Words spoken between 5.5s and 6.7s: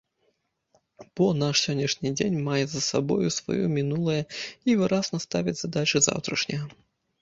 задачы заўтрашняга.